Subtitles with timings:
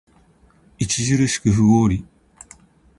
[0.81, 2.03] 著しく不合理